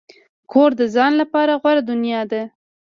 [0.51, 2.41] کور د ځان لپاره غوره دنیا ده.